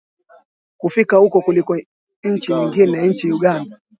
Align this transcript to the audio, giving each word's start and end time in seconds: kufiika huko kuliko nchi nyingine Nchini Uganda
kufiika 0.77 1.17
huko 1.17 1.41
kuliko 1.41 1.77
nchi 2.23 2.53
nyingine 2.55 3.07
Nchini 3.07 3.33
Uganda 3.33 3.79